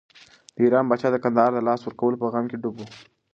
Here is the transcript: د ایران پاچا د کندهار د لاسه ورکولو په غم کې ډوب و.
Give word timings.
د 0.55 0.57
ایران 0.65 0.85
پاچا 0.89 1.07
د 1.11 1.15
کندهار 1.23 1.49
د 1.53 1.59
لاسه 1.67 1.83
ورکولو 1.85 2.19
په 2.21 2.27
غم 2.31 2.45
کې 2.51 2.57
ډوب 2.61 2.75
و. 2.77 2.83